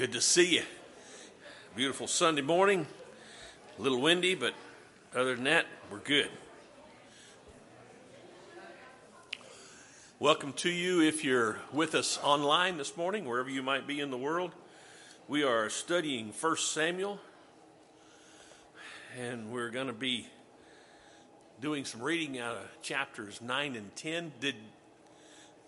[0.00, 0.62] Good to see you.
[1.76, 2.86] Beautiful Sunday morning.
[3.78, 4.54] A little windy, but
[5.14, 6.30] other than that, we're good.
[10.18, 14.10] Welcome to you if you're with us online this morning, wherever you might be in
[14.10, 14.52] the world.
[15.28, 17.20] We are studying 1 Samuel,
[19.18, 20.28] and we're going to be
[21.60, 24.32] doing some reading out of chapters 9 and 10.
[24.40, 24.54] Did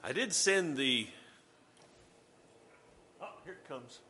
[0.02, 1.06] I did send the
[3.20, 4.00] Oh, here it comes.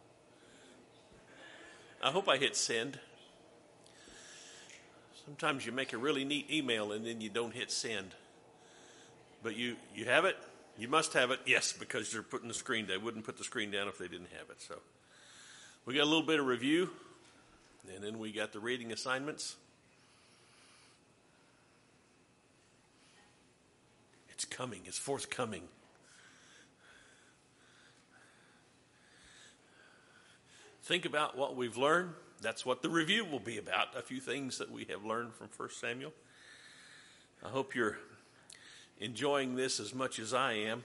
[2.03, 2.99] I hope I hit send.
[5.25, 8.15] Sometimes you make a really neat email and then you don't hit send.
[9.43, 10.37] But you, you have it?
[10.77, 11.41] You must have it.
[11.47, 12.87] Yes, because they're putting the screen.
[12.87, 12.99] Down.
[12.99, 14.61] They wouldn't put the screen down if they didn't have it.
[14.61, 14.77] So
[15.85, 16.91] we got a little bit of review,
[17.95, 19.57] and then we got the reading assignments.
[24.31, 24.81] It's coming.
[24.87, 25.63] It's forthcoming.
[30.83, 32.11] Think about what we've learned.
[32.41, 35.49] That's what the review will be about a few things that we have learned from
[35.57, 36.13] 1 Samuel.
[37.45, 37.99] I hope you're
[39.01, 40.85] enjoying this as much as I am.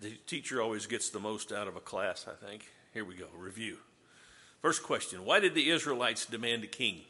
[0.00, 2.68] The teacher always gets the most out of a class, I think.
[2.92, 3.78] Here we go review.
[4.60, 7.02] First question Why did the Israelites demand a king?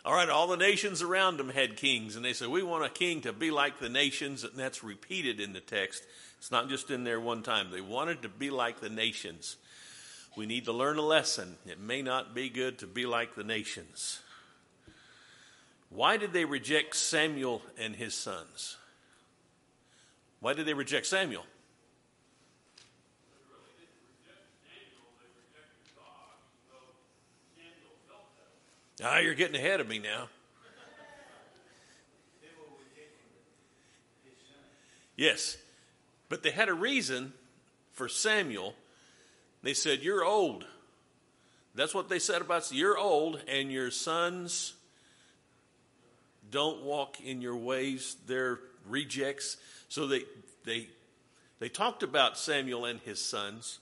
[0.06, 2.90] All right, all the nations around them had kings, and they said, We want a
[2.90, 6.04] king to be like the nations, and that's repeated in the text.
[6.38, 7.72] It's not just in there one time.
[7.72, 9.56] They wanted to be like the nations.
[10.36, 11.56] We need to learn a lesson.
[11.66, 14.20] It may not be good to be like the nations.
[15.90, 18.76] Why did they reject Samuel and his sons?
[20.42, 21.46] Why did they reject Samuel?
[29.06, 30.30] Ah, you're getting ahead of me now.
[35.16, 35.58] Yes,
[36.30, 37.34] but they had a reason
[37.92, 38.74] for Samuel.
[39.62, 40.66] They said, You're old.
[41.76, 42.80] That's what they said about you.
[42.80, 44.74] You're old, and your sons
[46.50, 48.16] don't walk in your ways.
[48.26, 49.58] They're rejects.
[49.90, 50.24] So they,
[50.66, 50.88] they,
[51.60, 53.80] they talked about Samuel and his sons.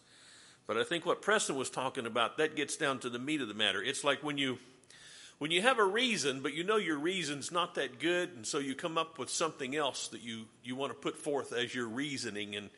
[0.68, 3.50] But I think what Preston was talking about, that gets down to the meat of
[3.50, 3.84] the matter.
[3.84, 4.58] It's like when you
[5.42, 8.60] when you have a reason, but you know your reason's not that good, and so
[8.60, 11.88] you come up with something else that you, you want to put forth as your
[11.88, 12.70] reasoning, and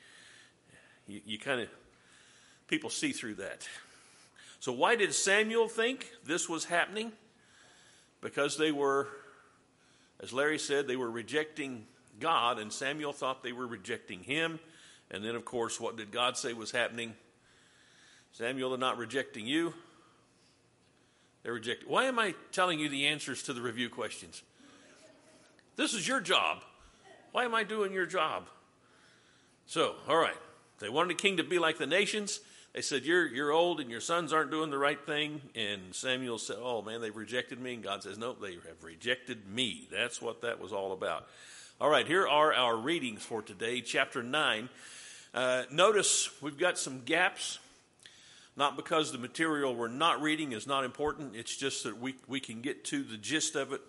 [1.06, 1.68] you, you kind of,
[2.69, 3.68] people see through that.
[4.62, 7.12] So, why did Samuel think this was happening?
[8.22, 9.09] Because they were,
[10.22, 11.85] as Larry said, they were rejecting
[12.22, 14.57] God, and Samuel thought they were rejecting him.
[15.12, 17.13] And then, of course, what did God say was happening?
[18.31, 19.73] Samuel, they're not rejecting you,
[21.43, 21.87] they're rejected.
[21.87, 24.41] Why am I telling you the answers to the review questions?
[25.75, 26.63] This is your job.
[27.31, 28.47] Why am I doing your job?
[29.65, 30.37] So, all right.
[30.79, 32.39] They wanted a king to be like the nations.
[32.73, 35.41] They said, You're, you're old and your sons aren't doing the right thing.
[35.55, 37.75] And Samuel said, Oh, man, they've rejected me.
[37.75, 39.87] And God says, No, they have rejected me.
[39.91, 41.27] That's what that was all about.
[41.79, 44.69] All right, here are our readings for today, chapter 9.
[45.33, 47.59] Uh, notice we've got some gaps
[48.56, 52.40] not because the material we're not reading is not important, it's just that we, we
[52.40, 53.81] can get to the gist of it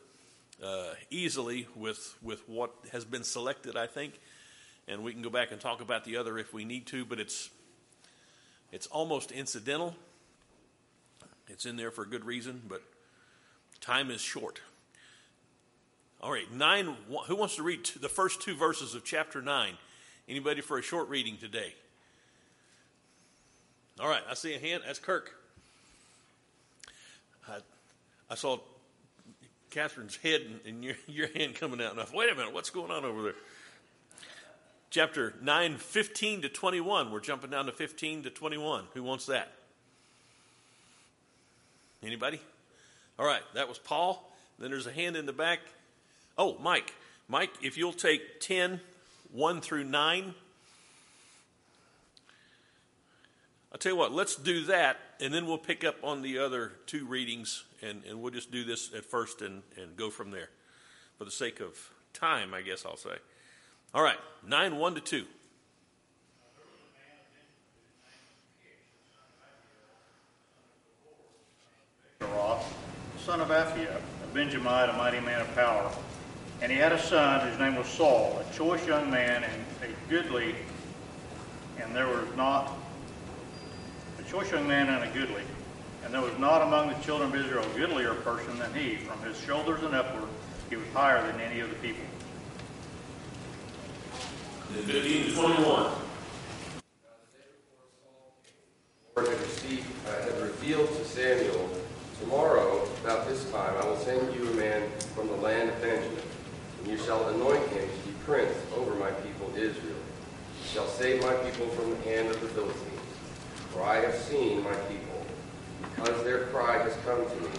[0.63, 4.19] uh, easily with, with what has been selected, I think.
[4.87, 7.19] And we can go back and talk about the other if we need to, but
[7.19, 7.51] it's,
[8.73, 9.95] it's almost incidental.
[11.49, 12.83] It's in there for a good reason, but
[13.81, 14.61] time is short.
[16.23, 16.97] All right, nine.
[17.27, 19.75] Who wants to read the first two verses of chapter nine?
[20.27, 21.75] Anybody for a short reading today?
[24.01, 24.83] All right, I see a hand.
[24.87, 25.33] That's Kirk.
[27.49, 27.59] I,
[28.29, 28.59] I saw
[29.71, 31.93] Catherine's head and, and your, your hand coming out.
[31.93, 33.35] And I thought, wait a minute, what's going on over there?
[34.91, 37.11] Chapter 9, 15 to 21.
[37.11, 38.85] We're jumping down to 15 to 21.
[38.95, 39.53] Who wants that?
[42.03, 42.41] Anybody?
[43.19, 44.31] All right, that was Paul.
[44.59, 45.61] Then there's a hand in the back.
[46.37, 46.93] Oh, Mike.
[47.29, 48.81] Mike, if you'll take 10,
[49.33, 50.35] 1 through 9.
[53.75, 56.75] I'll tell you what, let's do that, and then we'll pick up on the other
[56.87, 60.51] two readings, and, and we'll just do this at first and, and go from there.
[61.19, 63.17] For the sake of time, I guess I'll say.
[63.93, 65.25] All right, 9 1 to 2.
[73.25, 75.91] son of Aphiah, a Benjamite, a mighty man of power.
[76.63, 80.11] And he had a son whose name was Saul, a choice young man and a
[80.11, 80.55] goodly,
[81.81, 82.71] and there was not
[84.35, 85.43] choice young man and a goodly,
[86.05, 88.97] And there was not among the children of Israel a goodlier person than he.
[88.97, 90.29] From his shoulders and upward,
[90.69, 92.05] he was higher than any of the people.
[94.75, 95.91] And 15 to 21.
[99.15, 101.71] Lord had, received, uh, had revealed to Samuel,
[102.19, 106.23] Tomorrow, about this time, I will send you a man from the land of Benjamin,
[106.81, 109.95] and you shall anoint him to be prince over my people Israel.
[110.61, 113.04] He shall save my people from the hand of the Philistines.
[113.75, 115.27] For I have seen my people,
[115.83, 117.59] because their cry has come to me.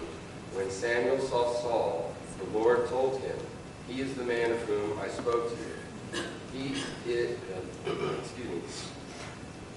[0.53, 3.35] When Samuel saw Saul, the Lord told him,
[3.89, 6.23] He is the man of whom I spoke to you.
[6.53, 7.37] He it,
[7.85, 8.61] uh, excuse me.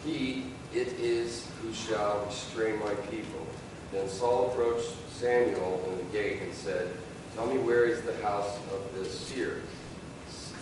[0.05, 3.47] He it is who shall restrain my people.
[3.91, 6.89] Then Saul approached Samuel in the gate and said,
[7.35, 9.63] Tell me where is the house of the seer?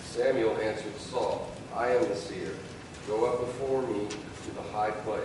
[0.04, 2.54] Samuel answered Saul, I am the seer.
[3.06, 5.22] Go up before me to the high place,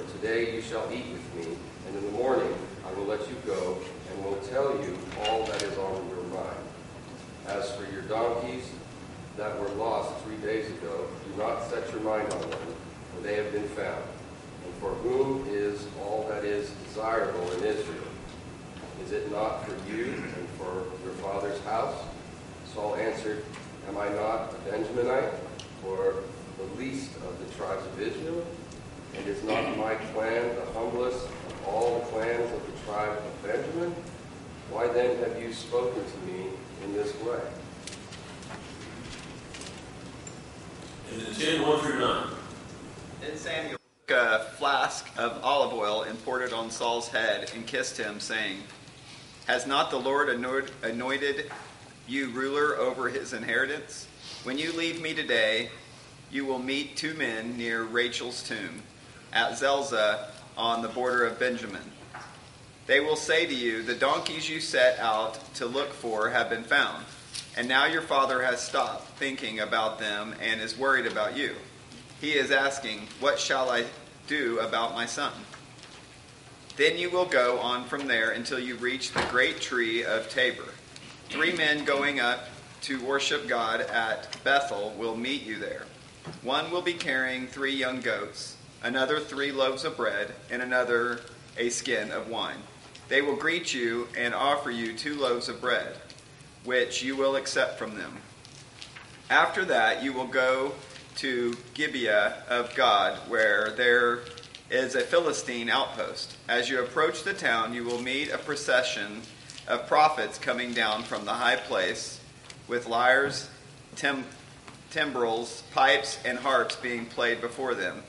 [0.00, 1.56] for today you shall eat with me,
[1.86, 2.52] and in the morning
[2.86, 3.78] I will let you go,
[4.10, 6.56] and will tell you all that is on your mind.
[7.46, 8.70] As for your donkeys
[9.36, 12.74] that were lost three days ago, do not set your mind on them,
[13.14, 14.02] for they have been found.
[14.64, 18.04] And for whom is all that is desirable in Israel?
[19.04, 21.96] Is it not for you and for your father's house?
[22.72, 23.44] Saul answered,
[23.88, 25.32] Am I not a Benjaminite,
[25.86, 26.14] or
[26.58, 28.46] the least of the tribes of Israel?
[29.16, 33.42] And is not my clan the humblest of all the clans of the tribe of
[33.42, 33.94] Benjamin?
[34.70, 36.46] Why then have you spoken to me
[36.84, 37.40] in this way?
[41.12, 42.26] And then 10, 1 through 9.
[43.20, 47.66] Then Samuel took a flask of olive oil and poured it on Saul's head and
[47.66, 48.58] kissed him, saying,
[49.46, 51.50] Has not the Lord anointed
[52.06, 54.06] you ruler over his inheritance?
[54.44, 55.70] When you leave me today,
[56.30, 58.82] you will meet two men near Rachel's tomb
[59.32, 61.82] at Zelzah on the border of Benjamin.
[62.86, 66.64] They will say to you, The donkeys you set out to look for have been
[66.64, 67.04] found.
[67.56, 71.54] And now your father has stopped thinking about them and is worried about you.
[72.20, 73.84] He is asking, What shall I
[74.26, 75.32] do about my son?
[76.76, 80.68] Then you will go on from there until you reach the great tree of Tabor.
[81.28, 82.48] Three men going up
[82.82, 85.84] to worship God at Bethel will meet you there.
[86.42, 91.20] One will be carrying three young goats, another three loaves of bread, and another
[91.56, 92.58] a skin of wine.
[93.08, 95.96] They will greet you and offer you two loaves of bread,
[96.64, 98.18] which you will accept from them.
[99.28, 100.72] After that, you will go
[101.16, 104.20] to Gibeah of God, where there
[104.70, 106.36] is a Philistine outpost.
[106.48, 109.22] As you approach the town, you will meet a procession
[109.66, 112.20] of prophets coming down from the high place
[112.68, 113.48] with lyres,
[113.96, 114.24] tim-
[114.90, 118.02] timbrels, pipes, and harps being played before them,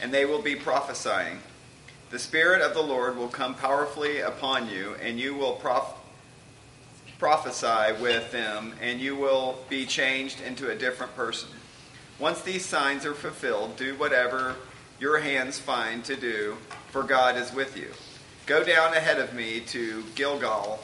[0.00, 1.38] and they will be prophesying.
[2.10, 5.94] The Spirit of the Lord will come powerfully upon you, and you will prof-
[7.18, 11.50] prophesy with them, and you will be changed into a different person.
[12.18, 14.56] Once these signs are fulfilled, do whatever
[14.98, 16.56] your hands find to do,
[16.90, 17.88] for God is with you.
[18.46, 20.80] Go down ahead of me to Gilgal.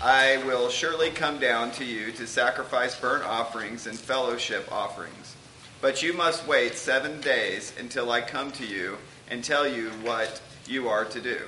[0.00, 5.36] I will surely come down to you to sacrifice burnt offerings and fellowship offerings.
[5.82, 8.98] But you must wait seven days until I come to you
[9.28, 11.40] and tell you what you are to do.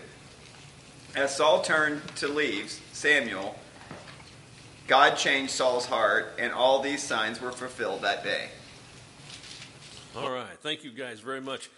[1.14, 3.56] As Saul turned to leave Samuel,
[4.88, 8.48] God changed Saul's heart, and all these signs were fulfilled that day.
[10.17, 10.58] All right.
[10.60, 11.70] Thank you guys very much.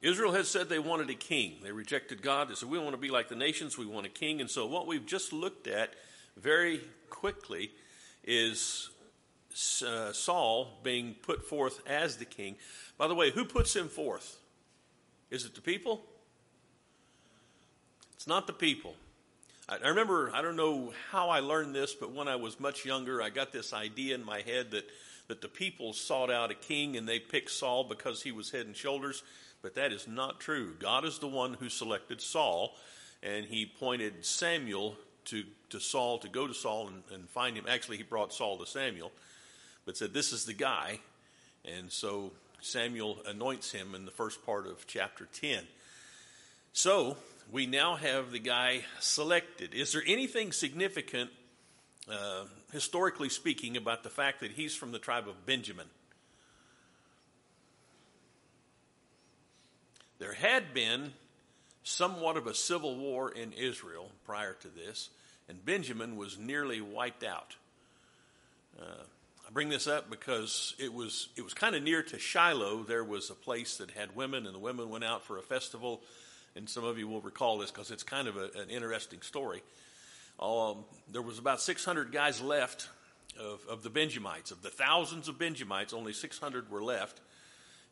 [0.00, 1.56] Israel had said they wanted a king.
[1.64, 2.48] They rejected God.
[2.48, 3.76] They said, We want to be like the nations.
[3.76, 4.40] We want a king.
[4.40, 5.94] And so, what we've just looked at
[6.36, 7.72] very quickly
[8.22, 8.90] is
[9.82, 12.56] uh, Saul being put forth as the king.
[12.96, 14.38] By the way, who puts him forth?
[15.30, 16.02] Is it the people?
[18.14, 18.94] It's not the people.
[19.68, 23.20] I remember, I don't know how I learned this, but when I was much younger,
[23.20, 24.86] I got this idea in my head that,
[25.28, 28.64] that the people sought out a king and they picked Saul because he was head
[28.66, 29.22] and shoulders.
[29.60, 30.74] But that is not true.
[30.78, 32.76] God is the one who selected Saul,
[33.22, 34.96] and he pointed Samuel
[35.26, 37.66] to, to Saul to go to Saul and, and find him.
[37.68, 39.12] Actually, he brought Saul to Samuel,
[39.88, 40.98] but said, This is the guy.
[41.64, 45.64] And so Samuel anoints him in the first part of chapter 10.
[46.74, 47.16] So,
[47.50, 49.72] we now have the guy selected.
[49.72, 51.30] Is there anything significant,
[52.06, 55.86] uh, historically speaking, about the fact that he's from the tribe of Benjamin?
[60.18, 61.14] There had been
[61.82, 65.08] somewhat of a civil war in Israel prior to this,
[65.48, 67.56] and Benjamin was nearly wiped out.
[68.78, 69.04] Uh,
[69.48, 72.82] I bring this up because it was it was kind of near to Shiloh.
[72.82, 76.02] There was a place that had women, and the women went out for a festival
[76.58, 79.62] and some of you will recall this because it's kind of a, an interesting story.
[80.40, 82.88] Um, there was about 600 guys left
[83.38, 84.50] of, of the Benjamites.
[84.50, 87.20] Of the thousands of Benjamites, only 600 were left.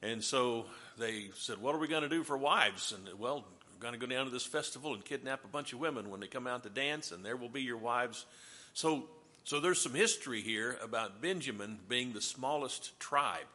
[0.03, 0.67] And so
[0.99, 2.93] they said, What are we going to do for wives?
[2.93, 5.79] And, well, we're going to go down to this festival and kidnap a bunch of
[5.79, 8.27] women when they come out to dance, and there will be your wives.
[8.75, 9.05] So,
[9.47, 13.47] so there's some history here about Benjamin being the smallest tribe.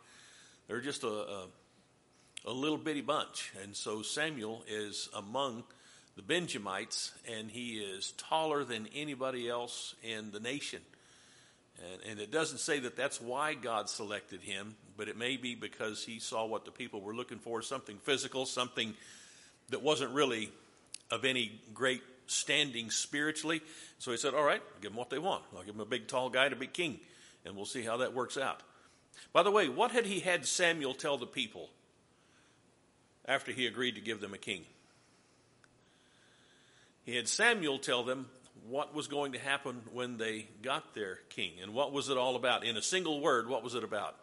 [0.69, 1.47] They're just a, a,
[2.45, 3.51] a little bitty bunch.
[3.61, 5.65] And so Samuel is among
[6.15, 10.79] the Benjamites, and he is taller than anybody else in the nation.
[11.83, 15.55] And, and, it doesn't say that that's why God selected him, but it may be
[15.55, 18.93] because he saw what the people were looking for something physical, something
[19.71, 20.53] that wasn't really
[21.09, 23.61] of any great standing spiritually.
[23.99, 25.43] So he said, All right, give them what they want.
[25.55, 26.99] I'll give them a big, tall guy to be king,
[27.45, 28.61] and we'll see how that works out.
[29.33, 31.69] By the way, what had he had Samuel tell the people
[33.25, 34.65] after he agreed to give them a king?
[37.03, 38.27] He had Samuel tell them
[38.67, 41.53] what was going to happen when they got their king.
[41.61, 42.63] And what was it all about?
[42.63, 44.15] In a single word, what was it about?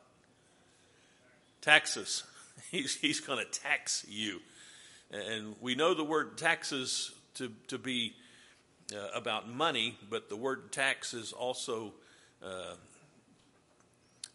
[1.61, 2.25] Taxes.
[2.71, 4.41] He's, he's going to tax you.
[5.11, 8.15] And we know the word taxes to, to be
[8.95, 11.93] uh, about money, but the word tax is also
[12.43, 12.75] uh,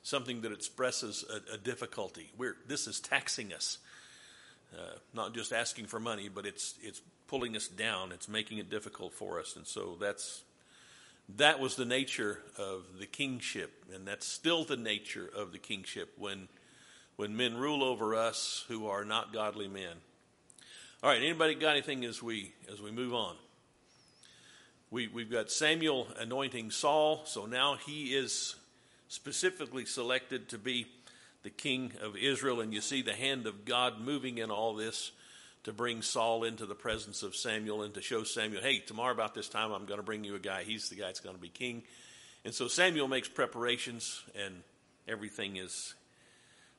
[0.03, 2.31] something that expresses a, a difficulty.
[2.37, 3.79] We're, this is taxing us.
[4.75, 8.11] Uh, not just asking for money, but it's it's pulling us down.
[8.11, 10.41] It's making it difficult for us, and so that's
[11.37, 16.13] that was the nature of the kingship, and that's still the nature of the kingship
[16.17, 16.47] when
[17.17, 19.97] when men rule over us who are not godly men.
[21.03, 23.35] All right, anybody got anything as we as we move on?
[24.89, 28.55] We we've got Samuel anointing Saul, so now he is
[29.09, 30.87] specifically selected to be
[31.43, 35.11] the king of Israel, and you see the hand of God moving in all this
[35.65, 39.35] to bring Saul into the presence of Samuel and to show Samuel, hey, tomorrow about
[39.35, 40.63] this time I'm going to bring you a guy.
[40.63, 41.83] He's the guy that's going to be king.
[42.45, 44.63] And so Samuel makes preparations, and
[45.05, 45.95] everything is,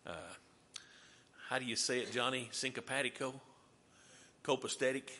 [0.07, 0.13] uh,
[1.51, 2.49] how do you say it, Johnny?
[2.53, 3.35] Syncopatico?
[4.45, 5.11] Copacetic?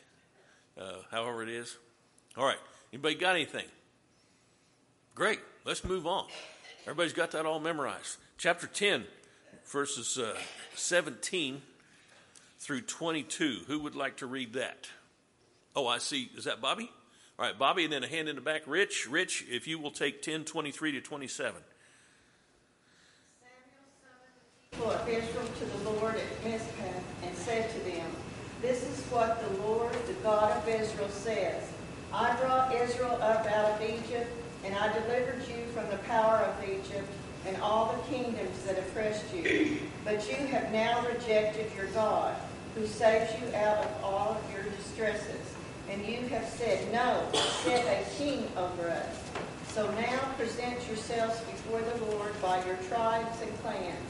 [0.79, 1.77] Uh, however it is.
[2.37, 2.59] All right.
[2.93, 3.67] Anybody got anything?
[5.15, 5.41] Great.
[5.65, 6.27] Let's move on.
[6.83, 8.19] Everybody's got that all memorized.
[8.37, 9.05] Chapter 10
[9.67, 10.37] verses uh,
[10.75, 11.63] 17
[12.59, 13.61] through 22.
[13.67, 14.89] Who would like to read that?
[15.77, 16.31] Oh, I see.
[16.37, 16.91] Is that Bobby?
[17.39, 18.63] All right, Bobby, and then a hand in the back.
[18.67, 21.53] Rich, Rich, if you will take 10, 23 to 27.
[23.41, 23.55] Samuel
[24.03, 24.35] summoned
[24.71, 27.79] the people of Israel to the Lord at Mizpah and said to
[28.65, 31.63] This is what the Lord, the God of Israel, says.
[32.15, 34.31] I brought Israel up out of Egypt,
[34.65, 37.07] and I delivered you from the power of Egypt
[37.47, 39.81] and all the kingdoms that oppressed you.
[40.03, 42.35] But you have now rejected your God,
[42.75, 45.55] who saves you out of all of your distresses.
[45.91, 47.23] And you have said, No,
[47.65, 49.23] set a king over us.
[49.69, 54.09] So now present yourselves before the Lord by your tribes and clans.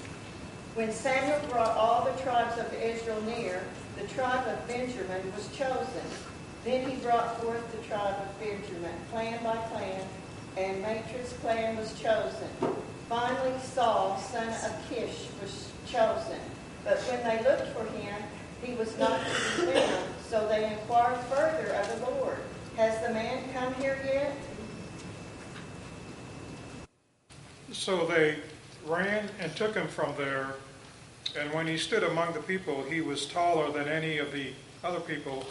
[0.76, 3.60] When Samuel brought all the tribes of Israel near,
[3.98, 6.06] the tribe of Benjamin was chosen.
[6.64, 10.00] Then he brought forth the tribe of Benjamin, clan by clan,
[10.56, 12.48] and Matri's clan was chosen.
[13.08, 16.40] Finally, Saul, son of Kish, was chosen.
[16.84, 18.14] But when they looked for him,
[18.62, 20.04] he was not to be found.
[20.28, 22.38] So they inquired further of the Lord,
[22.76, 24.36] Has the man come here yet?
[27.72, 28.38] So they
[28.86, 30.54] ran and took him from there.
[31.38, 34.52] And when he stood among the people, he was taller than any of the
[34.84, 35.44] other people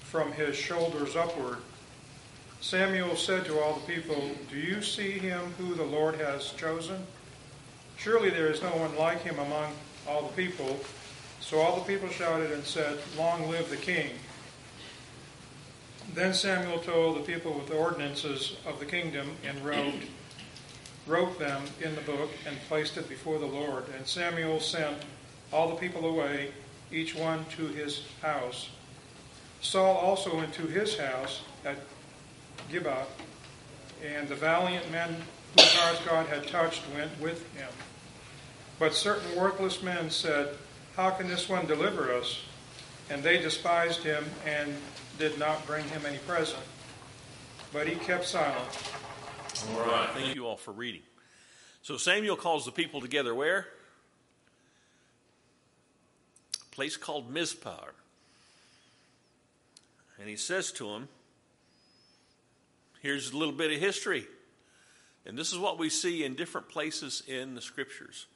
[0.00, 1.58] from his shoulders upward.
[2.60, 7.04] Samuel said to all the people, Do you see him who the Lord has chosen?
[7.96, 9.72] Surely there is no one like him among
[10.08, 10.78] all the people.
[11.40, 14.10] So all the people shouted and said, Long live the king.
[16.14, 19.94] Then Samuel told the people with the ordinances of the kingdom and wrote,
[21.06, 23.84] wrote them in the book and placed it before the Lord.
[23.96, 24.98] And Samuel sent
[25.52, 26.50] all the people away,
[26.90, 28.70] each one to his house.
[29.60, 31.76] Saul also went to his house at
[32.70, 33.06] Gibeah,
[34.04, 35.14] and the valiant men
[35.56, 37.68] whose hearts God had touched went with him.
[38.78, 40.56] But certain worthless men said,
[40.96, 42.40] How can this one deliver us?
[43.10, 44.74] And they despised him and
[45.18, 46.62] did not bring him any present.
[47.72, 48.68] But he kept silent.
[49.70, 50.08] All right.
[50.14, 51.02] Thank you all for reading.
[51.82, 53.66] So Samuel calls the people together where?
[56.72, 57.86] Place called Mizpah.
[60.18, 61.08] And he says to him,
[63.00, 64.26] Here's a little bit of history.
[65.26, 68.26] And this is what we see in different places in the scriptures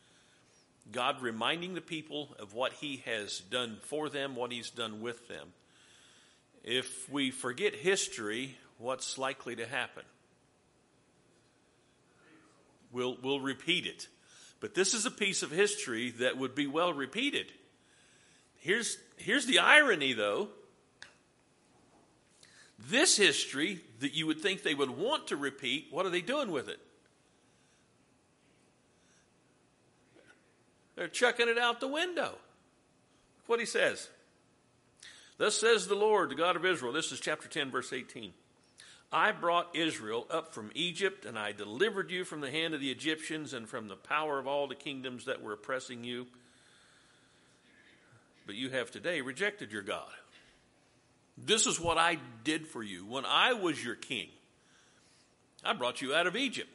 [0.93, 5.27] God reminding the people of what he has done for them, what he's done with
[5.29, 5.53] them.
[6.63, 10.03] if we forget history, what's likely to happen?
[12.93, 14.09] We'll, we'll repeat it.
[14.61, 17.53] But this is a piece of history that would be well repeated.
[18.67, 20.49] Here's, here's the irony, though.
[22.81, 26.51] This history that you would think they would want to repeat, what are they doing
[26.51, 26.81] with it?
[30.97, 32.31] They're chucking it out the window.
[32.33, 34.09] Look what he says.
[35.39, 36.93] Thus says the Lord, the God of Israel.
[36.93, 38.33] This is chapter 10, verse 18.
[39.13, 42.91] I brought Israel up from Egypt, and I delivered you from the hand of the
[42.91, 46.27] Egyptians and from the power of all the kingdoms that were oppressing you.
[48.47, 50.13] But you have today rejected your God.
[51.37, 54.29] This is what I did for you when I was your king.
[55.65, 56.71] I brought you out of Egypt.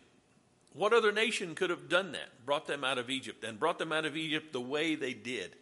[0.73, 2.45] What other nation could have done that?
[2.45, 5.55] Brought them out of Egypt and brought them out of Egypt the way they did.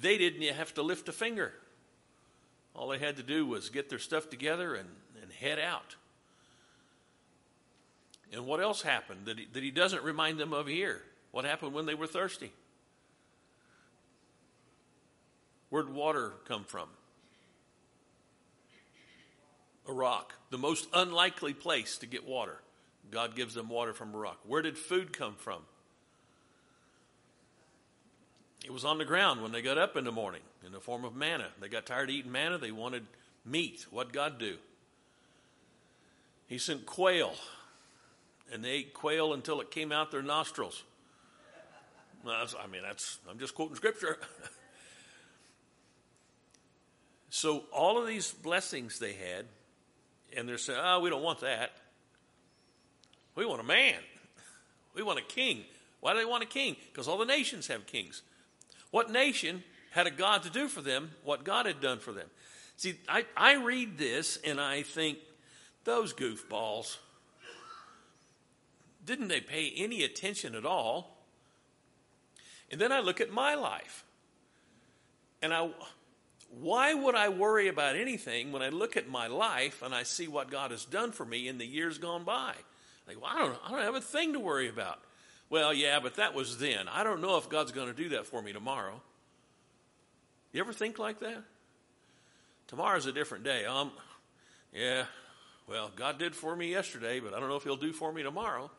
[0.00, 1.52] They didn't have to lift a finger.
[2.74, 4.88] All they had to do was get their stuff together and,
[5.22, 5.96] and head out.
[8.32, 11.02] And what else happened that he, that he doesn't remind them of here?
[11.30, 12.52] What happened when they were thirsty?
[15.74, 16.86] Where'd water come from?
[19.88, 22.60] A rock, the most unlikely place to get water.
[23.10, 24.38] God gives them water from a rock.
[24.46, 25.62] Where did food come from?
[28.64, 31.04] It was on the ground when they got up in the morning in the form
[31.04, 31.48] of manna.
[31.60, 33.04] They got tired of eating manna, they wanted
[33.44, 33.84] meat.
[33.90, 34.58] What'd God do?
[36.46, 37.34] He sent quail,
[38.52, 40.84] and they ate quail until it came out their nostrils.
[42.24, 44.18] I mean, that's, I'm just quoting scripture.
[47.36, 49.46] so, all of these blessings they had,
[50.36, 51.72] and they're saying, oh, we don't want that.
[53.34, 53.96] We want a man.
[54.94, 55.64] We want a king.
[55.98, 56.76] Why do they want a king?
[56.92, 58.22] Because all the nations have kings.
[58.92, 62.28] What nation had a God to do for them what God had done for them?
[62.76, 65.18] See, I, I read this and I think,
[65.82, 66.98] those goofballs,
[69.04, 71.18] didn't they pay any attention at all?
[72.70, 74.04] And then I look at my life.
[75.42, 75.68] And I,
[76.60, 80.28] why would I worry about anything when I look at my life and I see
[80.28, 82.54] what God has done for me in the years gone by?
[83.06, 85.00] Like, well, I don't, I don't have a thing to worry about.
[85.50, 86.88] Well, yeah, but that was then.
[86.88, 89.00] I don't know if God's going to do that for me tomorrow.
[90.52, 91.42] You ever think like that?
[92.68, 93.64] Tomorrow's a different day.
[93.64, 93.90] Um,
[94.72, 95.04] yeah,
[95.68, 98.22] well, God did for me yesterday, but I don't know if He'll do for me
[98.22, 98.70] tomorrow.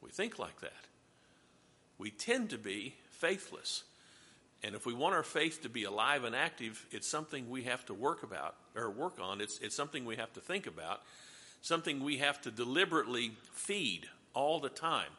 [0.00, 0.72] We think like that.
[1.98, 3.84] We tend to be faithless.
[4.62, 7.84] And if we want our faith to be alive and active, it's something we have
[7.86, 9.40] to work about or work on.
[9.40, 11.02] It's, it's something we have to think about
[11.66, 15.10] something we have to deliberately feed all the time.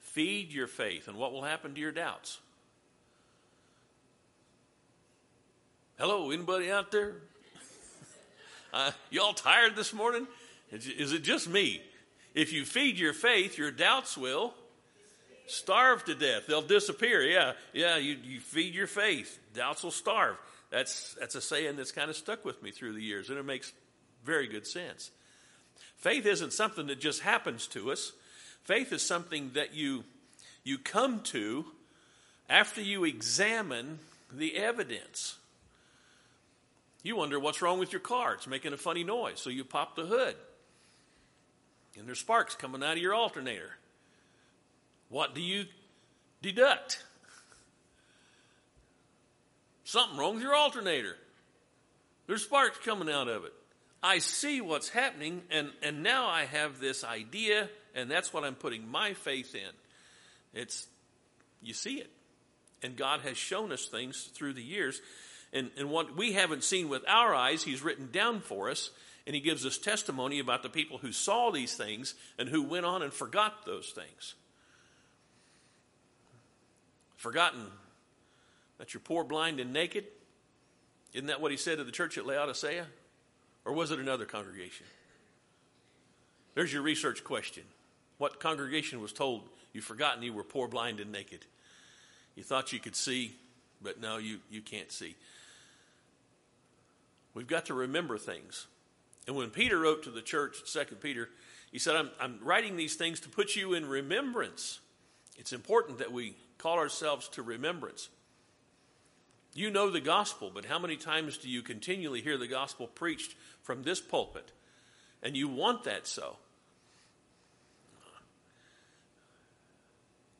[0.00, 2.40] Feed your faith, and what will happen to your doubts?
[5.98, 7.14] Hello, anybody out there?
[8.70, 10.26] Uh, y'all tired this morning?
[10.70, 11.80] Is it just me?
[12.34, 14.52] If you feed your faith, your doubts will
[15.48, 16.46] starve to death.
[16.46, 17.22] They'll disappear.
[17.22, 17.96] Yeah, yeah.
[17.96, 20.36] You, you feed your faith, doubts will starve.
[20.70, 23.44] That's that's a saying that's kind of stuck with me through the years, and it
[23.44, 23.72] makes
[24.24, 25.10] very good sense.
[25.96, 28.12] Faith isn't something that just happens to us.
[28.64, 30.04] Faith is something that you,
[30.62, 31.64] you come to
[32.48, 33.98] after you examine
[34.32, 35.36] the evidence.
[37.02, 38.34] You wonder what's wrong with your car.
[38.34, 39.40] It's making a funny noise.
[39.40, 40.36] So you pop the hood.
[41.98, 43.77] And there's sparks coming out of your alternator.
[45.08, 45.66] What do you
[46.42, 47.02] deduct?
[49.84, 51.16] Something wrong with your alternator.
[52.26, 53.54] There's sparks coming out of it.
[54.02, 58.54] I see what's happening, and, and now I have this idea, and that's what I'm
[58.54, 59.70] putting my faith in.
[60.52, 60.86] It's,
[61.62, 62.10] you see it.
[62.82, 65.00] And God has shown us things through the years.
[65.52, 68.90] And, and what we haven't seen with our eyes, He's written down for us,
[69.26, 72.86] and He gives us testimony about the people who saw these things and who went
[72.86, 74.34] on and forgot those things.
[77.18, 77.66] Forgotten
[78.78, 80.04] that you're poor, blind, and naked.
[81.12, 82.86] Isn't that what He said to the church at Laodicea?
[83.64, 84.86] Or was it another congregation?
[86.54, 87.64] There's your research question.
[88.18, 91.44] What congregation was told you've forgotten you were poor, blind, and naked?
[92.36, 93.34] You thought you could see,
[93.82, 95.16] but no, you, you can't see.
[97.34, 98.68] We've got to remember things.
[99.26, 101.28] And when Peter wrote to the church, 2 Peter,
[101.72, 104.78] he said, I'm, I'm writing these things to put you in remembrance.
[105.36, 108.08] It's important that we call ourselves to remembrance.
[109.54, 113.34] You know the gospel, but how many times do you continually hear the gospel preached
[113.62, 114.52] from this pulpit?
[115.22, 116.36] And you want that so.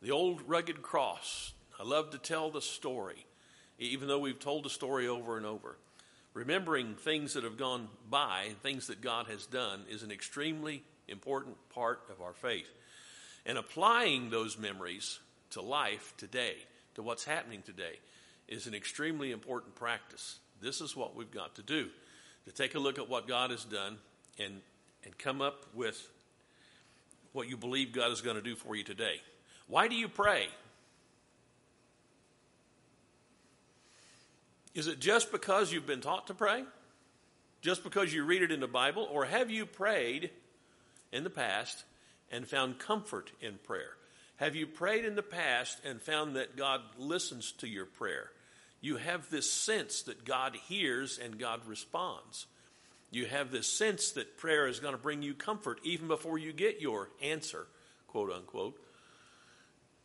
[0.02, 1.52] The old rugged cross.
[1.80, 3.26] I love to tell the story.
[3.78, 5.76] even though we've told the story over and over.
[6.34, 11.56] Remembering things that have gone by, things that God has done, is an extremely important
[11.70, 12.70] part of our faith.
[13.46, 16.56] And applying those memories to life today,
[16.94, 17.98] to what's happening today,
[18.48, 20.38] is an extremely important practice.
[20.60, 21.88] This is what we've got to do
[22.46, 23.98] to take a look at what God has done
[24.38, 24.60] and,
[25.04, 26.10] and come up with
[27.32, 29.20] what you believe God is going to do for you today.
[29.66, 30.48] Why do you pray?
[34.74, 36.64] Is it just because you've been taught to pray?
[37.60, 39.08] Just because you read it in the Bible?
[39.10, 40.30] Or have you prayed
[41.12, 41.84] in the past
[42.30, 43.96] and found comfort in prayer?
[44.38, 48.30] Have you prayed in the past and found that God listens to your prayer?
[48.80, 52.46] You have this sense that God hears and God responds.
[53.10, 56.52] You have this sense that prayer is going to bring you comfort even before you
[56.52, 57.66] get your answer,
[58.06, 58.78] quote unquote.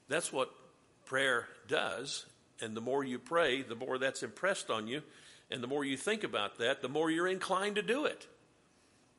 [0.08, 0.50] That's what
[1.06, 2.26] prayer does.
[2.60, 5.04] And the more you pray, the more that's impressed on you.
[5.52, 8.26] And the more you think about that, the more you're inclined to do it.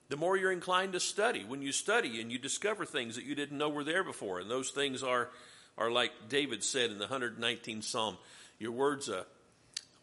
[0.09, 1.45] The more you're inclined to study.
[1.47, 4.51] When you study and you discover things that you didn't know were there before, and
[4.51, 5.31] those things are,
[5.79, 8.19] are like David said in the 119th Psalm,
[8.59, 9.25] your words, uh,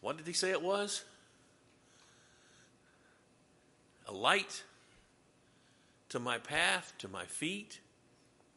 [0.00, 1.04] what did he say it was?
[4.08, 4.64] A light
[6.08, 7.80] to my path, to my feet.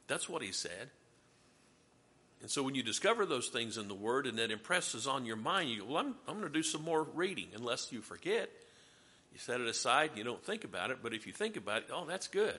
[0.08, 0.90] That's what he said.
[2.42, 5.36] And so when you discover those things in the Word and that impresses on your
[5.36, 8.50] mind, you go, well, I'm, I'm going to do some more reading, unless you forget.
[9.36, 11.90] You set it aside, you don't think about it, but if you think about it,
[11.92, 12.58] oh, that's good.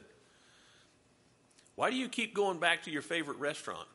[1.74, 3.88] Why do you keep going back to your favorite restaurant?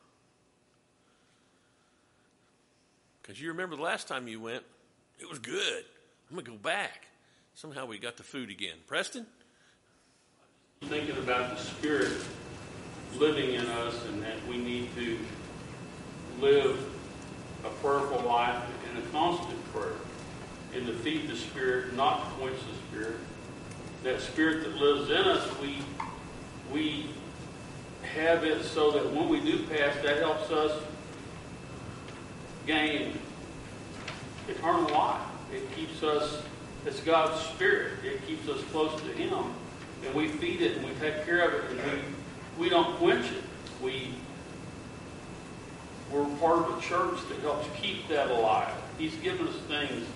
[3.22, 4.64] Because you remember the last time you went,
[5.20, 5.84] it was good.
[6.28, 7.06] I'm going to go back.
[7.54, 8.74] Somehow we got the food again.
[8.88, 9.26] Preston?
[10.80, 12.10] Thinking about the Spirit
[13.16, 15.20] living in us and that we need to
[16.40, 16.84] live
[17.64, 19.94] a prayerful life and a constant prayer
[20.74, 23.16] and to feed the Spirit, not quench the Spirit.
[24.04, 25.78] That Spirit that lives in us, we,
[26.72, 27.10] we
[28.14, 30.82] have it so that when we do pass, that helps us
[32.66, 33.18] gain
[34.48, 35.20] eternal life.
[35.52, 36.42] It keeps us,
[36.86, 37.92] it's God's Spirit.
[38.04, 39.52] It keeps us close to Him.
[40.04, 41.92] And we feed it and we take care of it and
[42.58, 43.42] we, we don't quench it.
[43.80, 44.14] We
[46.12, 48.74] we're part of a church that helps keep that alive.
[48.98, 50.06] He's given us things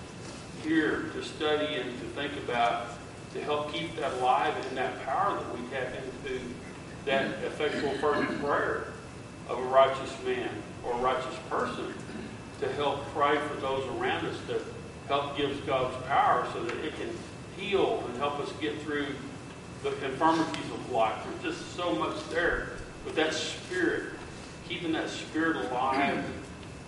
[0.67, 2.87] here to study and to think about
[3.33, 6.39] to help keep that alive and that power that we tap into
[7.05, 8.87] that effectual fervent prayer
[9.49, 10.49] of a righteous man
[10.83, 11.93] or a righteous person
[12.59, 14.61] to help pray for those around us that
[15.07, 17.09] help gives God's power so that it can
[17.57, 19.07] heal and help us get through
[19.83, 21.15] the infirmities of life.
[21.41, 22.71] There's just so much there.
[23.05, 24.13] But that spirit
[24.67, 26.25] keeping that spirit alive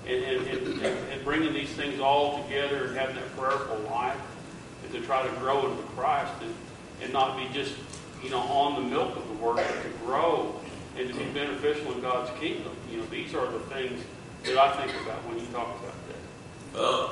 [0.07, 4.19] and, and, and, and, bringing these things all together and having that prayerful life
[4.83, 6.53] and to try to grow into Christ and,
[7.03, 7.75] and not be just,
[8.23, 10.59] you know, on the milk of the word, but to grow
[10.97, 12.71] and to be beneficial in God's kingdom.
[12.91, 14.01] You know, these are the things
[14.43, 16.79] that I think about when you talk about that.
[16.79, 17.09] Uh,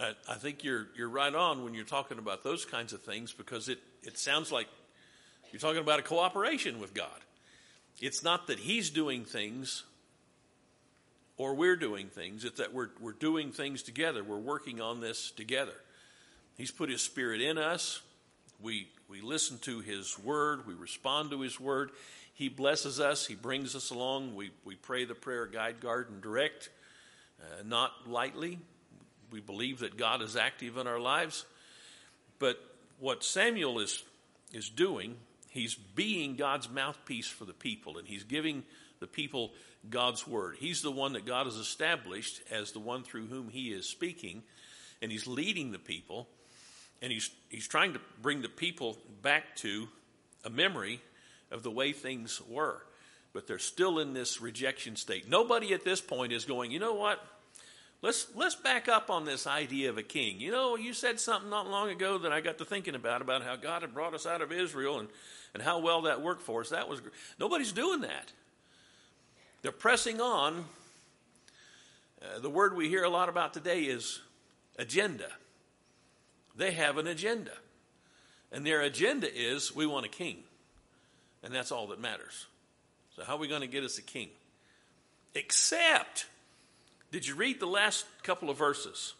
[0.00, 3.32] I, I think you're you're right on when you're talking about those kinds of things
[3.32, 4.68] because it, it sounds like
[5.52, 7.08] you're talking about a cooperation with God.
[8.00, 9.84] It's not that He's doing things
[11.38, 12.44] or we're doing things.
[12.44, 14.22] It's that we're, we're doing things together.
[14.22, 15.72] We're working on this together.
[16.56, 18.02] He's put His Spirit in us.
[18.60, 20.66] We, we listen to His Word.
[20.66, 21.92] We respond to His Word.
[22.34, 23.24] He blesses us.
[23.24, 24.34] He brings us along.
[24.34, 26.70] We, we pray the prayer, guide, guard, and direct,
[27.40, 28.58] uh, not lightly.
[29.30, 31.46] We believe that God is active in our lives.
[32.40, 32.58] But
[32.98, 34.02] what Samuel is,
[34.52, 35.16] is doing,
[35.50, 38.64] he's being God's mouthpiece for the people, and he's giving
[38.98, 39.52] the people
[39.88, 40.56] God's word.
[40.58, 44.42] He's the one that God has established as the one through whom he is speaking,
[45.00, 46.28] and he's leading the people,
[47.00, 49.88] and he's, he's trying to bring the people back to
[50.44, 51.00] a memory
[51.50, 52.82] of the way things were.
[53.32, 55.28] But they're still in this rejection state.
[55.28, 57.24] Nobody at this point is going, you know what?
[58.00, 60.40] Let's let's back up on this idea of a king.
[60.40, 63.42] You know, you said something not long ago that I got to thinking about about
[63.42, 65.08] how God had brought us out of Israel and,
[65.52, 66.68] and how well that worked for us.
[66.68, 67.02] That was
[67.40, 68.32] nobody's doing that.
[69.62, 70.64] They're pressing on.
[72.20, 74.20] Uh, the word we hear a lot about today is
[74.78, 75.28] agenda.
[76.56, 77.52] They have an agenda.
[78.50, 80.38] And their agenda is we want a king.
[81.42, 82.46] And that's all that matters.
[83.14, 84.30] So, how are we going to get us a king?
[85.34, 86.26] Except,
[87.12, 89.14] did you read the last couple of verses?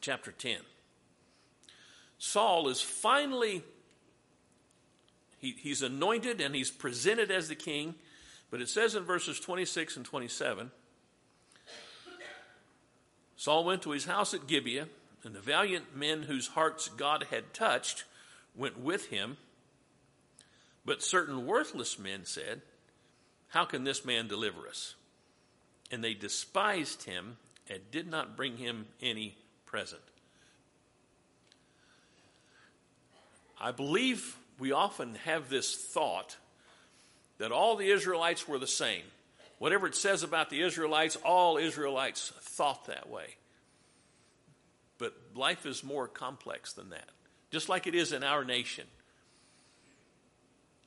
[0.00, 0.58] Chapter 10.
[2.18, 3.62] Saul is finally,
[5.38, 7.94] he, he's anointed and he's presented as the king.
[8.50, 10.70] But it says in verses 26 and 27
[13.36, 14.88] Saul went to his house at Gibeah,
[15.22, 18.04] and the valiant men whose hearts God had touched
[18.56, 19.36] went with him.
[20.84, 22.62] But certain worthless men said,
[23.50, 24.96] How can this man deliver us?
[25.92, 27.36] And they despised him
[27.68, 30.02] and did not bring him any present.
[33.60, 36.36] I believe we often have this thought
[37.38, 39.02] that all the Israelites were the same.
[39.58, 43.36] Whatever it says about the Israelites, all Israelites thought that way.
[44.98, 47.08] But life is more complex than that,
[47.50, 48.86] just like it is in our nation.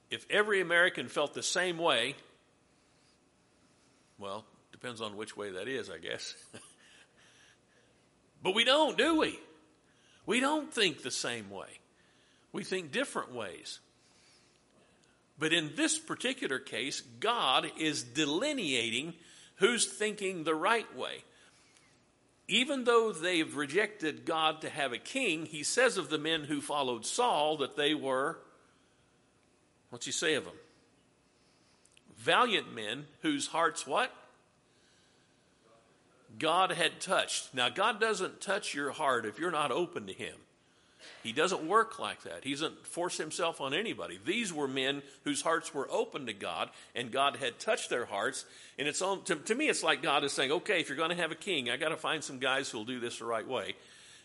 [0.09, 2.15] If every American felt the same way,
[4.19, 6.35] well, depends on which way that is, I guess.
[8.43, 9.39] but we don't, do we?
[10.25, 11.79] We don't think the same way.
[12.51, 13.79] We think different ways.
[15.41, 19.15] But in this particular case, God is delineating
[19.55, 21.23] who's thinking the right way.
[22.47, 26.61] Even though they've rejected God to have a king, he says of the men who
[26.61, 28.37] followed Saul that they were,
[29.89, 30.53] what's he say of them?
[32.19, 34.13] Valiant men whose hearts what?
[36.37, 37.55] God had touched.
[37.55, 40.35] Now, God doesn't touch your heart if you're not open to Him.
[41.23, 42.43] He doesn't work like that.
[42.43, 44.19] He doesn't force himself on anybody.
[44.25, 48.45] These were men whose hearts were open to God, and God had touched their hearts.
[48.79, 51.09] And it's on, to, to me, it's like God is saying, okay, if you're going
[51.09, 53.47] to have a king, I got to find some guys who'll do this the right
[53.47, 53.75] way.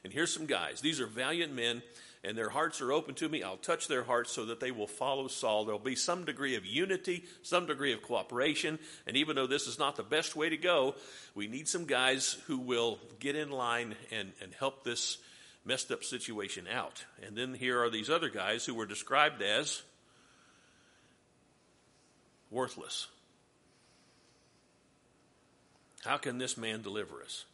[0.04, 0.80] And here's some guys.
[0.80, 1.82] These are valiant men,
[2.22, 3.42] and their hearts are open to me.
[3.42, 5.64] I'll touch their hearts so that they will follow Saul.
[5.64, 8.78] There'll be some degree of unity, some degree of cooperation.
[9.06, 10.94] And even though this is not the best way to go,
[11.34, 15.18] we need some guys who will get in line and, and help this
[15.66, 17.04] messed up situation out.
[17.26, 19.82] And then here are these other guys who were described as
[22.50, 23.08] worthless.
[26.04, 27.44] How can this man deliver us?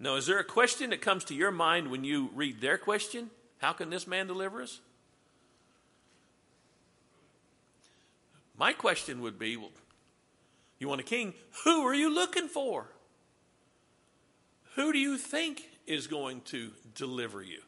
[0.00, 3.30] Now, is there a question that comes to your mind when you read their question?
[3.58, 4.80] How can this man deliver us?
[8.56, 9.70] My question would be well,
[10.78, 11.34] you want a king?
[11.64, 12.86] Who are you looking for?
[14.76, 17.60] Who do you think is going to deliver you.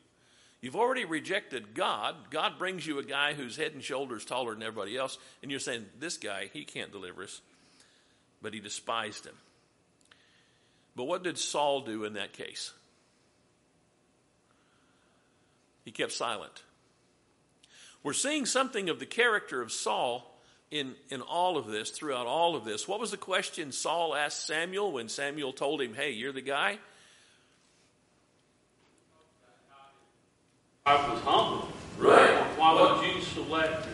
[0.60, 2.14] You've already rejected God.
[2.30, 5.60] God brings you a guy who's head and shoulders taller than everybody else, and you're
[5.60, 7.40] saying, This guy, he can't deliver us.
[8.42, 9.34] But he despised him.
[10.96, 12.72] But what did Saul do in that case?
[15.84, 16.62] He kept silent.
[18.02, 20.30] We're seeing something of the character of Saul
[20.70, 22.86] in, in all of this, throughout all of this.
[22.86, 26.78] What was the question Saul asked Samuel when Samuel told him, Hey, you're the guy?
[30.90, 31.68] I was humble.
[31.98, 32.42] Right.
[32.58, 33.86] Why would you select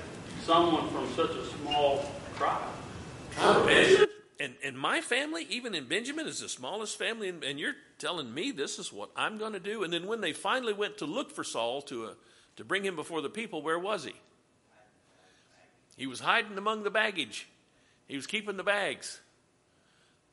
[0.44, 2.62] someone from such a small tribe?
[3.36, 4.08] Benjamin?
[4.40, 8.32] And, and my family, even in Benjamin, is the smallest family, and, and you're telling
[8.32, 9.82] me this is what I'm going to do.
[9.82, 12.10] And then when they finally went to look for Saul to, uh,
[12.56, 14.14] to bring him before the people, where was he?
[15.98, 17.46] He was hiding among the baggage.
[18.08, 19.20] He was keeping the bags.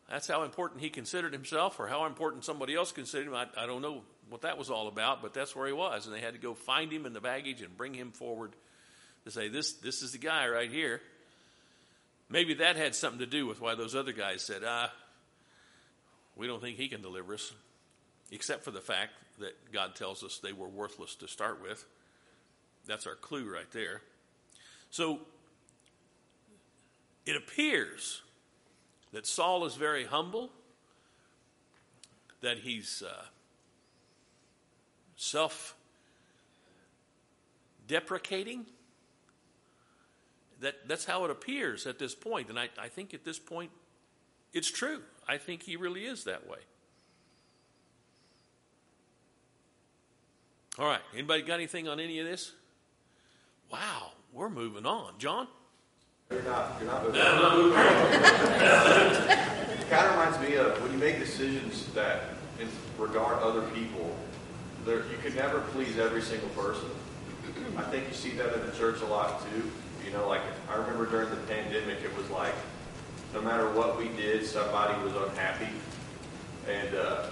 [0.09, 3.35] That's how important he considered himself, or how important somebody else considered him.
[3.35, 6.05] I, I don't know what that was all about, but that's where he was.
[6.05, 8.53] And they had to go find him in the baggage and bring him forward
[9.25, 11.01] to say, This, this is the guy right here.
[12.29, 14.91] Maybe that had something to do with why those other guys said, Ah,
[16.35, 17.53] we don't think he can deliver us,
[18.31, 21.85] except for the fact that God tells us they were worthless to start with.
[22.85, 24.01] That's our clue right there.
[24.89, 25.19] So
[27.25, 28.21] it appears
[29.11, 30.49] that Saul is very humble,
[32.41, 33.23] that he's uh,
[35.23, 35.75] self
[37.87, 38.65] deprecating.
[40.59, 42.49] That, that's how it appears at this point.
[42.49, 43.71] And I, I think at this point,
[44.53, 45.01] it's true.
[45.27, 46.59] I think he really is that way.
[50.79, 51.01] All right.
[51.13, 52.53] Anybody got anything on any of this?
[53.71, 55.13] Wow, we're moving on.
[55.17, 55.47] John?
[56.31, 57.71] You're not, you're not moving on.
[59.71, 64.15] it kind of reminds me of when you make decisions that in regard other people,
[64.85, 66.89] there, you can never please every single person.
[67.77, 69.71] I think you see that in the church a lot too.
[70.05, 72.53] You know, like I remember during the pandemic, it was like
[73.33, 75.69] no matter what we did, somebody was unhappy.
[76.69, 77.25] And, uh,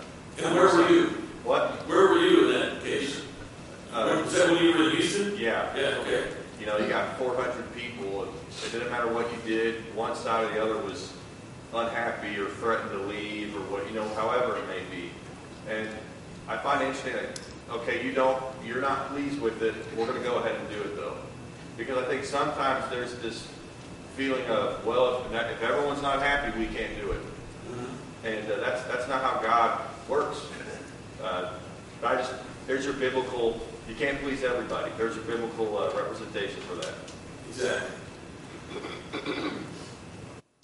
[0.43, 1.05] And where were you?
[1.43, 1.87] What?
[1.87, 3.21] Where were you in that case?
[3.93, 5.37] Uh, Was that when you were in Houston?
[5.37, 5.75] yeah.
[5.75, 6.27] Yeah, okay.
[6.59, 8.31] You know, you got 400 people, and
[8.65, 11.11] it didn't matter what you did, one side or the other was
[11.73, 15.09] unhappy or threatened to leave or what, you know, however it may be.
[15.69, 15.89] And
[16.47, 20.21] I find it interesting that, okay, you don't, you're not pleased with it, we're going
[20.21, 21.17] to go ahead and do it though.
[21.77, 23.47] Because I think sometimes there's this
[24.15, 27.21] feeling of, well, if, if everyone's not happy, we can't do it.
[28.23, 30.45] And uh, that's, that's not how God works.
[31.23, 31.53] Uh,
[32.03, 32.33] I just,
[32.67, 34.91] there's your biblical, you can't please everybody.
[34.97, 36.93] There's your biblical uh, representation for that.
[37.49, 37.91] Exactly.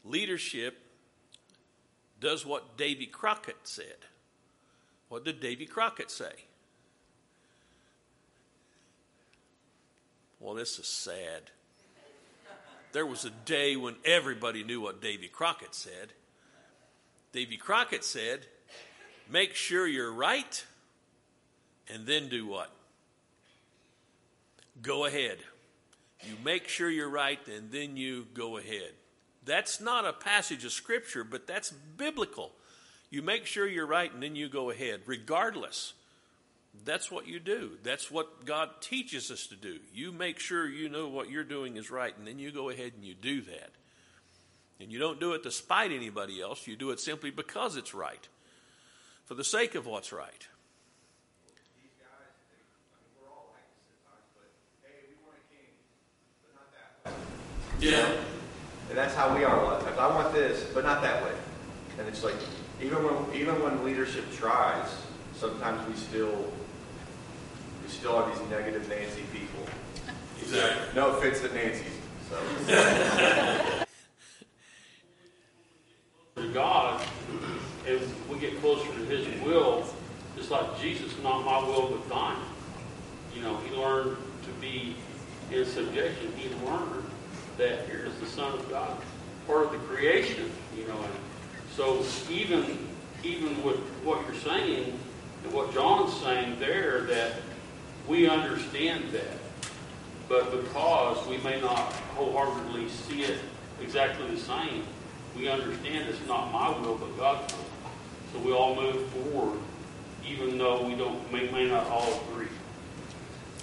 [0.03, 0.79] Leadership
[2.19, 3.97] does what Davy Crockett said.
[5.09, 6.31] What did Davy Crockett say?
[10.39, 11.51] Well, this is sad.
[12.91, 16.13] There was a day when everybody knew what Davy Crockett said.
[17.31, 18.45] Davy Crockett said,
[19.29, 20.65] Make sure you're right,
[21.93, 22.71] and then do what?
[24.81, 25.37] Go ahead.
[26.23, 28.91] You make sure you're right, and then you go ahead.
[29.43, 32.51] That's not a passage of Scripture, but that's biblical.
[33.09, 35.93] You make sure you're right, and then you go ahead, regardless.
[36.85, 37.71] That's what you do.
[37.83, 39.79] That's what God teaches us to do.
[39.93, 42.93] You make sure you know what you're doing is right, and then you go ahead
[42.95, 43.71] and you do that.
[44.79, 47.93] And you don't do it to spite anybody else, you do it simply because it's
[47.93, 48.27] right,
[49.25, 50.47] for the sake of what's right.
[57.79, 58.11] Yeah.
[58.89, 59.99] And that's how we are a lot of times.
[59.99, 61.31] I want this, but not that way.
[61.99, 62.35] And it's like,
[62.81, 64.87] even when even when leadership tries,
[65.35, 66.51] sometimes we still
[67.83, 69.65] we still are these negative Nancy people.
[70.41, 70.85] Exactly.
[70.95, 71.85] No offense to Nancy.
[72.29, 72.37] So.
[76.35, 77.01] to God,
[77.87, 79.85] and we get closer to His will,
[80.35, 82.37] just like Jesus, not my will but thine.
[83.35, 84.95] You know, he learned to be
[85.51, 86.31] in subjection.
[86.37, 87.03] He learned
[87.57, 88.95] that here is the Son of God,
[89.47, 90.51] part of the creation.
[90.77, 91.13] You know, and
[91.77, 92.79] so even
[93.23, 94.97] even with what you're saying
[95.43, 97.33] and what John's saying there, that
[98.07, 99.37] we understand that,
[100.27, 103.39] but because we may not wholeheartedly see it
[103.81, 104.83] exactly the same,
[105.37, 107.63] we understand it's not my will but God's will.
[108.33, 109.59] So we all move forward,
[110.27, 112.47] even though we don't may, may not all agree.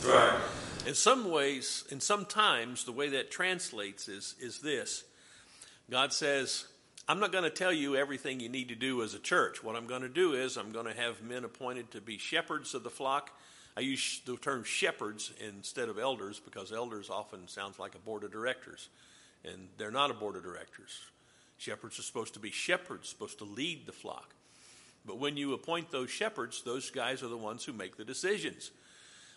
[0.05, 0.40] Right.
[0.87, 5.05] In some ways, in some times, the way that translates is is this:
[5.90, 6.66] God says,
[7.08, 9.62] "I'm not going to tell you everything you need to do as a church.
[9.62, 12.74] What I'm going to do is I'm going to have men appointed to be shepherds
[12.74, 13.30] of the flock."
[13.76, 18.22] I use the term shepherds instead of elders because elders often sounds like a board
[18.22, 18.88] of directors,
[19.44, 21.00] and they're not a board of directors.
[21.58, 24.32] Shepherds are supposed to be shepherds, supposed to lead the flock.
[25.04, 28.70] But when you appoint those shepherds, those guys are the ones who make the decisions.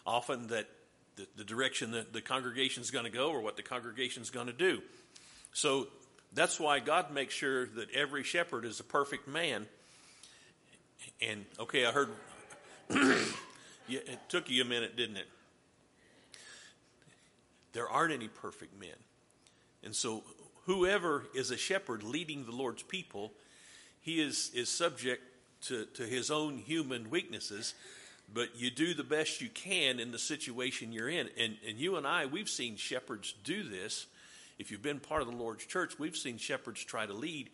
[0.06, 0.68] Often that
[1.16, 4.30] the, the direction that the congregation is going to go or what the congregation is
[4.30, 4.82] going to do.
[5.52, 5.88] So
[6.38, 9.66] that's why God makes sure that every shepherd is a perfect man.
[11.22, 12.10] And okay, I heard
[13.90, 15.28] it took you a minute, didn't it?
[17.74, 18.90] There aren't any perfect men.
[19.84, 20.24] And so
[20.66, 23.32] whoever is a shepherd leading the Lord's people,
[24.02, 25.24] he is, is subject
[25.64, 27.74] to, to his own human weaknesses,
[28.34, 31.30] but you do the best you can in the situation you're in.
[31.40, 34.06] And, and you and I, we've seen shepherds do this.
[34.58, 37.50] If you've been part of the Lord's church, we've seen shepherds try to lead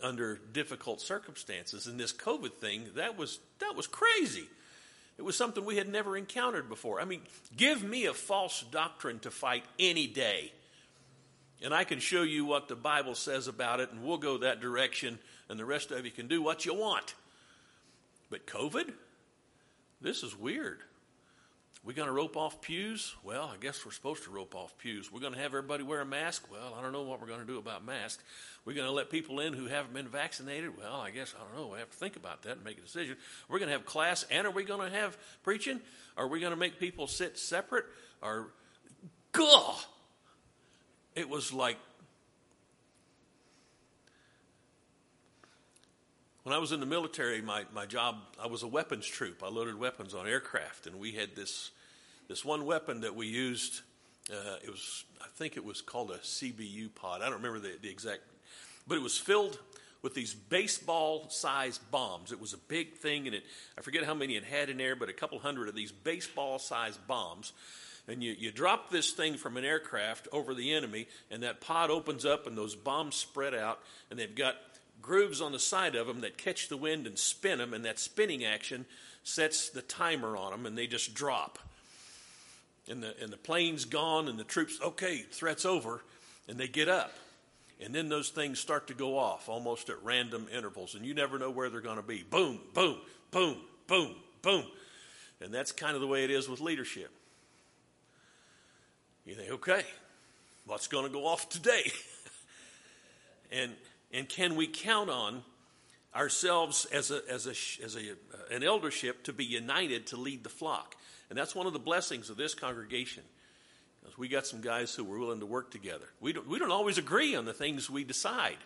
[0.00, 1.86] under difficult circumstances.
[1.86, 4.46] And this COVID thing, that was that was crazy.
[5.18, 7.00] It was something we had never encountered before.
[7.00, 7.22] I mean,
[7.56, 10.52] give me a false doctrine to fight any day.
[11.62, 14.60] And I can show you what the Bible says about it, and we'll go that
[14.60, 17.14] direction, and the rest of you can do what you want.
[18.28, 18.92] But COVID?
[20.02, 20.80] This is weird.
[21.86, 23.14] We going to rope off pews?
[23.22, 25.12] Well, I guess we're supposed to rope off pews.
[25.12, 26.48] We're going to have everybody wear a mask?
[26.50, 28.24] Well, I don't know what we're going to do about masks.
[28.64, 30.76] We're going to let people in who haven't been vaccinated?
[30.76, 31.72] Well, I guess, I don't know.
[31.72, 33.16] We have to think about that and make a decision.
[33.48, 35.80] We're going to have class, and are we going to have preaching?
[36.16, 37.84] Are we going to make people sit separate?
[38.20, 38.48] Or,
[39.30, 39.76] gah!
[41.14, 41.76] It was like
[46.46, 49.42] When I was in the military, my, my job, I was a weapons troop.
[49.44, 51.72] I loaded weapons on aircraft, and we had this,
[52.28, 53.80] this one weapon that we used.
[54.30, 57.20] Uh, it was, I think it was called a CBU pod.
[57.20, 58.20] I don't remember the, the exact,
[58.86, 59.58] but it was filled
[60.02, 62.30] with these baseball sized bombs.
[62.30, 63.42] It was a big thing, and it,
[63.76, 66.60] I forget how many it had in there, but a couple hundred of these baseball
[66.60, 67.54] sized bombs.
[68.06, 71.90] And you, you drop this thing from an aircraft over the enemy, and that pod
[71.90, 73.80] opens up, and those bombs spread out,
[74.10, 74.54] and they've got
[75.00, 77.98] grooves on the side of them that catch the wind and spin them, and that
[77.98, 78.86] spinning action
[79.22, 81.58] sets the timer on them, and they just drop.
[82.88, 86.02] And the, and the plane's gone, and the troops, okay, threat's over,
[86.48, 87.12] and they get up.
[87.80, 91.38] And then those things start to go off almost at random intervals, and you never
[91.38, 92.22] know where they're going to be.
[92.22, 92.98] Boom, boom,
[93.30, 94.64] boom, boom, boom.
[95.40, 97.10] And that's kind of the way it is with leadership.
[99.26, 99.82] You think, okay,
[100.66, 101.90] what's going to go off today?
[103.52, 103.72] and
[104.12, 105.42] and can we count on
[106.16, 110.50] ourselves as, a, as, a, as a, an eldership to be united to lead the
[110.50, 110.96] flock.
[111.28, 113.22] And that's one of the blessings of this congregation.
[114.00, 116.06] Because we got some guys who are willing to work together.
[116.20, 118.56] We don't, we don't always agree on the things we decide,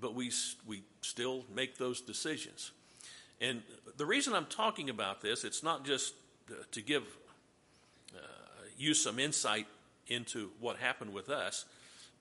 [0.00, 0.32] but we,
[0.66, 2.72] we still make those decisions.
[3.40, 3.62] And
[3.96, 6.14] the reason I'm talking about this, it's not just
[6.50, 7.04] uh, to give
[8.14, 8.18] uh,
[8.76, 9.66] you some insight
[10.08, 11.64] into what happened with us,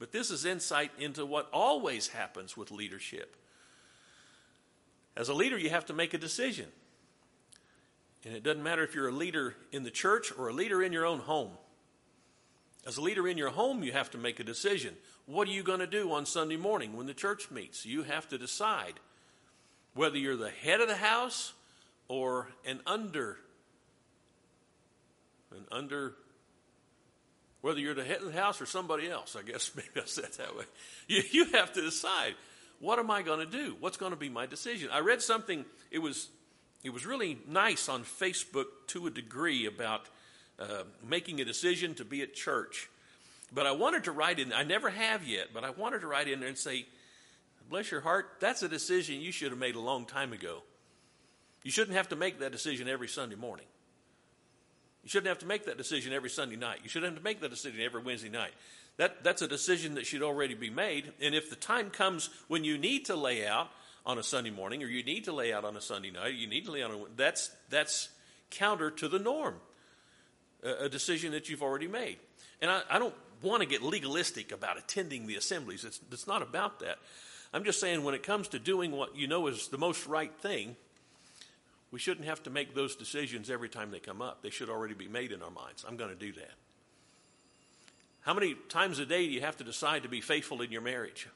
[0.03, 3.37] but this is insight into what always happens with leadership.
[5.15, 6.65] As a leader, you have to make a decision.
[8.25, 10.91] And it doesn't matter if you're a leader in the church or a leader in
[10.91, 11.51] your own home.
[12.85, 14.93] As a leader in your home, you have to make a decision.
[15.25, 17.85] What are you going to do on Sunday morning when the church meets?
[17.85, 18.95] You have to decide
[19.93, 21.53] whether you're the head of the house
[22.09, 23.37] or an under
[25.51, 26.15] an under
[27.63, 30.33] whether you're the head of the house or somebody else, I guess maybe I said
[30.37, 30.65] that way.
[31.07, 32.35] You, you have to decide
[32.79, 33.77] what am I going to do?
[33.79, 34.89] What's going to be my decision?
[34.91, 36.27] I read something, it was,
[36.83, 40.01] it was really nice on Facebook to a degree about
[40.59, 42.89] uh, making a decision to be at church.
[43.53, 46.27] But I wanted to write in, I never have yet, but I wanted to write
[46.27, 46.85] in there and say,
[47.69, 50.63] bless your heart, that's a decision you should have made a long time ago.
[51.63, 53.67] You shouldn't have to make that decision every Sunday morning.
[55.03, 56.79] You shouldn't have to make that decision every Sunday night.
[56.83, 58.51] You shouldn't have to make that decision every Wednesday night.
[58.97, 61.11] That, that's a decision that should already be made.
[61.21, 63.69] And if the time comes when you need to lay out
[64.05, 66.47] on a Sunday morning, or you need to lay out on a Sunday night, you
[66.47, 68.09] need to lay out on a, that's that's
[68.49, 69.55] counter to the norm.
[70.63, 72.17] A, a decision that you've already made.
[72.61, 75.83] And I, I don't want to get legalistic about attending the assemblies.
[75.83, 76.97] It's, it's not about that.
[77.53, 80.33] I'm just saying when it comes to doing what you know is the most right
[80.39, 80.75] thing,
[81.93, 84.41] we shouldn't have to make those decisions every time they come up.
[84.41, 85.85] They should already be made in our minds.
[85.87, 86.53] I'm going to do that.
[88.21, 90.81] How many times a day do you have to decide to be faithful in your
[90.81, 91.27] marriage?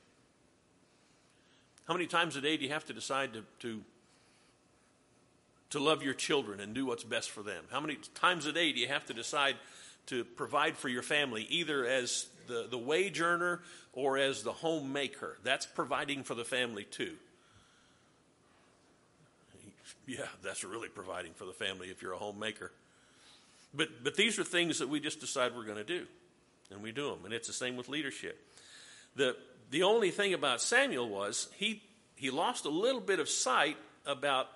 [1.88, 3.82] How many times a day do you have to decide to, to,
[5.70, 7.64] to love your children and do what's best for them?
[7.70, 9.58] How many times a day do you have to decide
[10.08, 13.62] to provide for your family, either as the, the wage earner
[13.93, 15.38] or as the homemaker?
[15.43, 17.14] That's providing for the family too.
[20.08, 22.72] Yeah, that's really providing for the family if you're a homemaker.
[23.74, 26.08] But, but these are things that we just decide we're going to do
[26.72, 27.20] and we do them.
[27.26, 28.39] And it's the same with leadership.
[29.16, 29.36] The,
[29.70, 31.84] the only thing about Samuel was he,
[32.16, 34.47] he lost a little bit of sight about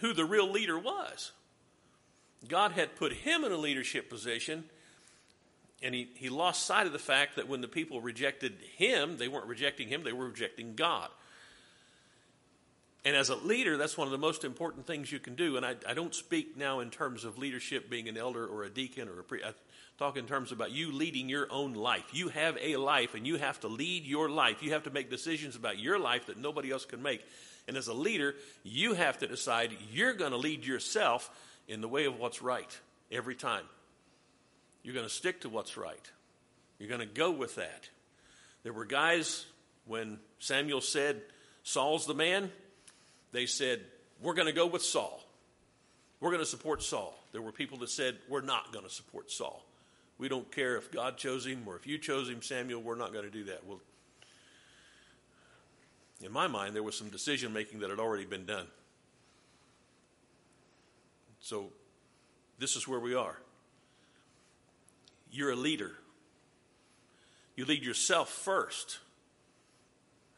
[0.00, 1.32] who the real leader was.
[2.46, 4.64] God had put him in a leadership position,
[5.82, 9.28] and he, he lost sight of the fact that when the people rejected him, they
[9.28, 11.08] weren't rejecting him, they were rejecting God.
[13.04, 15.56] And as a leader, that's one of the most important things you can do.
[15.56, 18.70] And I, I don't speak now in terms of leadership being an elder or a
[18.70, 19.44] deacon or a priest.
[19.44, 19.54] I
[19.98, 22.04] talk in terms about you leading your own life.
[22.12, 24.62] You have a life and you have to lead your life.
[24.62, 27.24] You have to make decisions about your life that nobody else can make.
[27.66, 31.28] And as a leader, you have to decide you're going to lead yourself
[31.66, 32.80] in the way of what's right
[33.10, 33.64] every time.
[34.84, 36.10] You're going to stick to what's right.
[36.78, 37.88] You're going to go with that.
[38.62, 39.44] There were guys
[39.86, 41.22] when Samuel said,
[41.62, 42.50] Saul's the man,
[43.32, 43.80] they said,
[44.22, 45.22] We're going to go with Saul.
[46.20, 47.14] We're going to support Saul.
[47.32, 49.64] There were people that said, We're not going to support Saul.
[50.18, 53.12] We don't care if God chose him or if you chose him, Samuel, we're not
[53.12, 53.66] going to do that.
[53.66, 53.80] Well,
[56.22, 58.66] in my mind, there was some decision making that had already been done.
[61.40, 61.70] So,
[62.60, 63.36] this is where we are.
[65.32, 65.90] You're a leader.
[67.56, 69.00] You lead yourself first,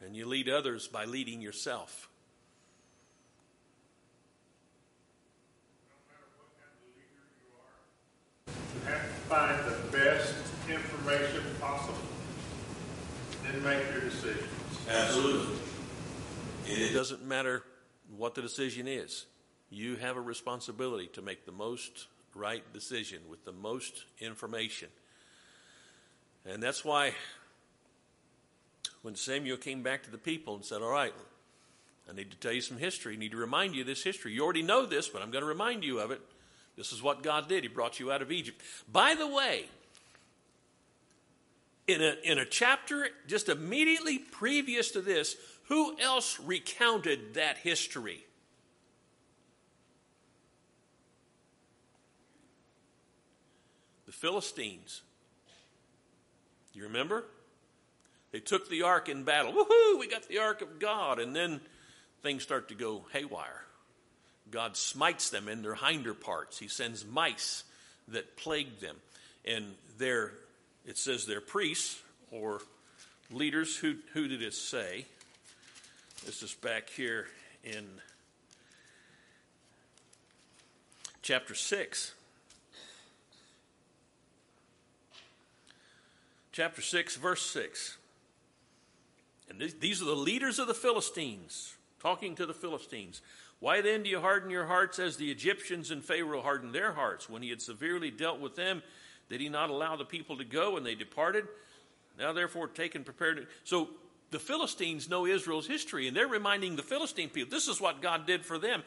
[0.03, 2.09] and you lead others by leading yourself.
[9.27, 10.33] Find the best
[10.69, 11.97] information possible,
[13.43, 14.49] then make your decisions.
[14.89, 15.57] Absolutely.
[16.67, 17.63] It doesn't matter
[18.15, 19.25] what the decision is.
[19.69, 24.89] You have a responsibility to make the most right decision with the most information.
[26.45, 27.13] And that's why
[29.01, 31.13] when Samuel came back to the people and said, All right,
[32.09, 33.15] I need to tell you some history.
[33.15, 34.33] I need to remind you of this history.
[34.33, 36.21] You already know this, but I'm going to remind you of it.
[36.77, 37.63] This is what God did.
[37.63, 38.61] He brought you out of Egypt.
[38.91, 39.65] By the way,
[41.87, 45.35] in a, in a chapter just immediately previous to this,
[45.67, 48.25] who else recounted that history?
[54.05, 55.01] The Philistines.
[56.73, 57.25] You remember?
[58.31, 59.53] They took the ark in battle.
[59.53, 61.19] Woohoo, we got the ark of God.
[61.19, 61.61] And then
[62.21, 63.64] things start to go haywire.
[64.51, 66.59] God smites them in their hinder parts.
[66.59, 67.63] He sends mice
[68.07, 68.97] that plague them.
[69.43, 70.33] And they're,
[70.85, 72.61] it says they're priests or
[73.31, 73.75] leaders.
[73.77, 75.05] Who, who did it say?
[76.25, 77.27] This is back here
[77.63, 77.85] in
[81.21, 82.13] chapter 6.
[86.51, 87.97] Chapter 6, verse 6.
[89.49, 93.21] And these are the leaders of the Philistines talking to the Philistines.
[93.59, 97.29] Why then do you harden your hearts as the Egyptians and Pharaoh hardened their hearts?
[97.29, 98.83] When he had severely dealt with them,
[99.29, 101.45] did he not allow the people to go and they departed?
[102.17, 103.47] Now, therefore, take and prepare to.
[103.63, 103.89] So
[104.31, 108.27] the Philistines know Israel's history, and they're reminding the Philistine people this is what God
[108.27, 108.83] did for them.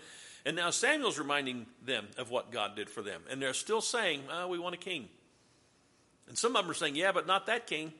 [0.46, 3.22] And now Samuel's reminding them of what God did for them.
[3.28, 5.08] And they're still saying, oh, we want a king.
[6.28, 7.92] And some of them are saying, yeah, but not that king.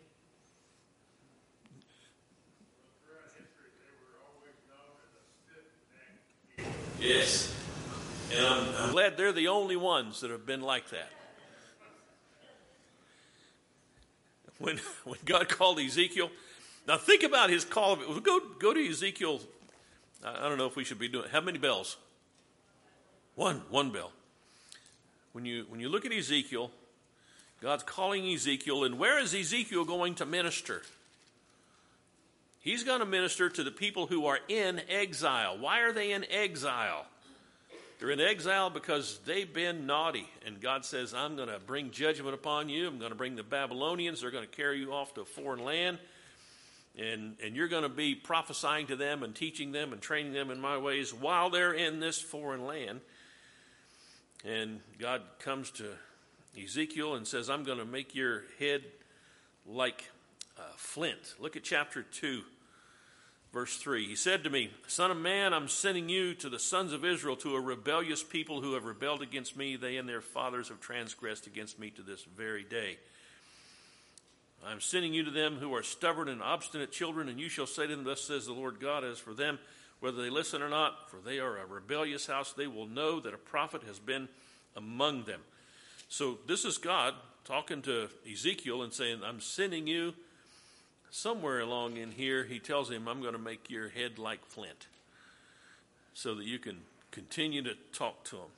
[7.01, 7.55] Yes.
[8.35, 11.11] And I'm, I'm glad they're the only ones that have been like that.
[14.59, 16.31] When, when God called Ezekiel,
[16.87, 17.97] now think about his call.
[17.97, 19.41] Go, go to Ezekiel.
[20.25, 21.29] I don't know if we should be doing.
[21.31, 21.97] How many bells?
[23.37, 24.11] One, one bell.
[25.33, 26.73] When you when you look at Ezekiel,
[27.61, 30.83] God's calling Ezekiel, and where is Ezekiel going to minister?
[32.61, 35.59] He's going to minister to the people who are in exile.
[35.59, 37.07] Why are they in exile?
[37.99, 40.29] They're in exile because they've been naughty.
[40.47, 42.87] And God says, I'm going to bring judgment upon you.
[42.87, 44.21] I'm going to bring the Babylonians.
[44.21, 45.99] They're going to carry you off to a foreign land.
[46.97, 50.51] And, and you're going to be prophesying to them and teaching them and training them
[50.51, 53.01] in my ways while they're in this foreign land.
[54.45, 55.87] And God comes to
[56.61, 58.83] Ezekiel and says, I'm going to make your head
[59.67, 60.05] like
[60.59, 61.35] uh, flint.
[61.39, 62.43] Look at chapter 2,
[63.53, 64.07] verse 3.
[64.07, 67.37] He said to me, Son of man, I'm sending you to the sons of Israel,
[67.37, 69.77] to a rebellious people who have rebelled against me.
[69.77, 72.99] They and their fathers have transgressed against me to this very day.
[74.67, 77.87] I'm sending you to them who are stubborn and obstinate children, and you shall say
[77.87, 79.59] to them, Thus says the Lord God, as for them,
[80.01, 83.35] whether they listen or not, for they are a rebellious house, they will know that
[83.35, 84.29] a prophet has been
[84.77, 85.41] among them.
[86.09, 90.15] So this is God talking to Ezekiel and saying, I'm sending you
[91.11, 94.87] somewhere along in here, he tells him, I'm going to make your head like flint
[96.15, 96.79] so that you can
[97.11, 98.51] continue to talk to him.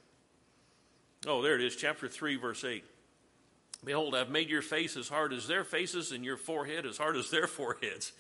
[1.26, 2.82] Oh, there it is, chapter 3, verse 8.
[3.84, 7.16] Behold, I've made your face as hard as their faces, and your forehead as hard
[7.16, 8.12] as their foreheads.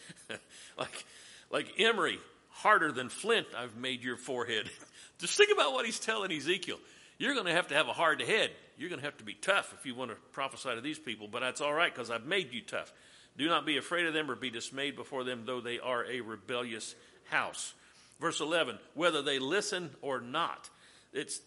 [0.78, 1.04] like,
[1.50, 2.18] like Emery,
[2.50, 4.70] harder than flint, I've made your forehead.
[5.18, 6.78] Just think about what he's telling Ezekiel.
[7.18, 8.50] You're going to have to have a hard head.
[8.78, 11.28] You're going to have to be tough if you want to prophesy to these people,
[11.28, 12.92] but that's all right because I've made you tough.
[13.40, 16.20] Do not be afraid of them or be dismayed before them, though they are a
[16.20, 16.94] rebellious
[17.30, 17.72] house.
[18.20, 20.68] Verse 11, whether they listen or not.
[21.14, 21.40] It's,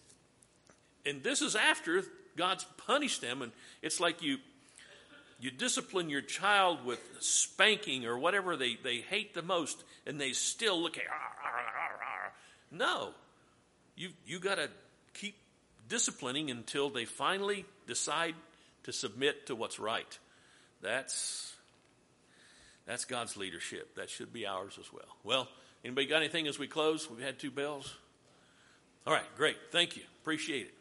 [1.06, 2.04] and this is after
[2.36, 3.52] God's punished them, and
[3.84, 4.38] it's like you,
[5.40, 10.32] you discipline your child with spanking or whatever they, they hate the most, and they
[10.32, 11.04] still look at,
[12.72, 13.12] no.
[13.96, 14.68] You, you got to
[15.14, 15.36] keep
[15.88, 18.34] disciplining until they finally decide
[18.86, 20.18] to submit to what's right.
[20.82, 21.53] That's
[22.86, 23.96] that's God's leadership.
[23.96, 25.18] That should be ours as well.
[25.24, 25.48] Well,
[25.84, 27.10] anybody got anything as we close?
[27.10, 27.94] We've had two bells.
[29.06, 29.58] All right, great.
[29.72, 30.04] Thank you.
[30.22, 30.74] Appreciate it.